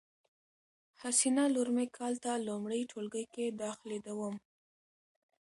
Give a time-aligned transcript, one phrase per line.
[1.01, 4.35] حسینه لور می کال ته لمړی ټولګي کی داخلیدوم